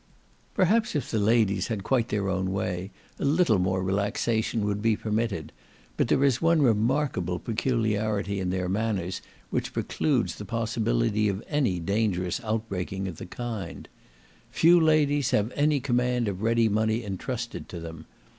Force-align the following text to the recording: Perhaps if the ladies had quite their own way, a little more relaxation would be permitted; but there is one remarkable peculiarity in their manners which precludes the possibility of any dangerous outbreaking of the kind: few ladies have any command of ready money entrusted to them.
Perhaps 0.55 0.95
if 0.95 1.11
the 1.11 1.19
ladies 1.19 1.67
had 1.67 1.83
quite 1.83 2.09
their 2.09 2.27
own 2.27 2.51
way, 2.51 2.89
a 3.19 3.23
little 3.23 3.59
more 3.59 3.83
relaxation 3.83 4.65
would 4.65 4.81
be 4.81 4.95
permitted; 4.97 5.51
but 5.95 6.07
there 6.07 6.23
is 6.23 6.41
one 6.41 6.63
remarkable 6.63 7.37
peculiarity 7.37 8.39
in 8.39 8.49
their 8.49 8.67
manners 8.67 9.21
which 9.51 9.73
precludes 9.73 10.37
the 10.37 10.43
possibility 10.43 11.29
of 11.29 11.43
any 11.47 11.79
dangerous 11.79 12.41
outbreaking 12.43 13.07
of 13.07 13.17
the 13.17 13.27
kind: 13.27 13.87
few 14.49 14.79
ladies 14.79 15.29
have 15.29 15.53
any 15.55 15.79
command 15.79 16.27
of 16.27 16.41
ready 16.41 16.67
money 16.67 17.03
entrusted 17.05 17.69
to 17.69 17.79
them. 17.79 18.07